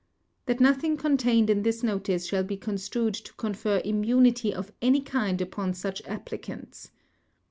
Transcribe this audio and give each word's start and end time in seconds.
THAT 0.47 0.59
nothing 0.59 0.97
contained 0.97 1.47
in 1.47 1.61
this 1.61 1.83
notice 1.83 2.25
shall 2.25 2.43
be 2.43 2.57
construed 2.57 3.13
to 3.13 3.33
confer 3.35 3.83
immunity 3.85 4.51
of 4.51 4.71
any 4.81 5.01
kind 5.01 5.39
upon 5.39 5.75
such 5.75 6.01
applicants. 6.07 6.89